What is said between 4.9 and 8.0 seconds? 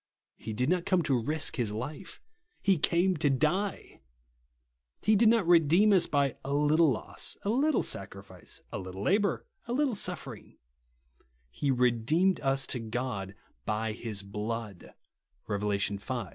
He did not redeem us by a little loss, a little